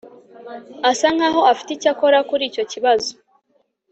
asa 0.91 1.07
nkaho 1.15 1.39
afite 1.51 1.69
icyo 1.73 1.89
akora 1.93 2.17
kuri 2.29 2.43
icyo 2.49 2.63
kibazo 2.71 3.11